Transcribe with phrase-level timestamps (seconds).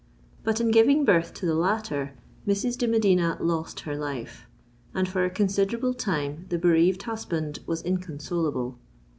[0.43, 2.15] But in giving birth to the latter,
[2.47, 2.75] Mrs.
[2.75, 4.47] de Medina lost her life;
[4.95, 8.79] and for a considerable time the bereaved husband was inconsolable.